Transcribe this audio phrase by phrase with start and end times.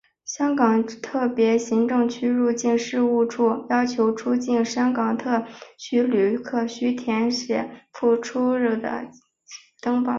[0.25, 5.45] 香港特别行政区入境事务处要求入出境香港特
[5.77, 7.53] 区旅客须填具
[7.93, 8.81] 复写式入出境
[9.81, 10.09] 登记表。